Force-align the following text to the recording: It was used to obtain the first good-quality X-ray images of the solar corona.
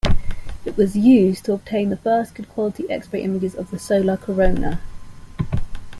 It 0.65 0.75
was 0.77 0.95
used 0.95 1.45
to 1.45 1.53
obtain 1.53 1.89
the 1.89 1.95
first 1.95 2.33
good-quality 2.33 2.89
X-ray 2.89 3.21
images 3.21 3.53
of 3.53 3.69
the 3.69 3.77
solar 3.77 4.17
corona. 4.17 4.81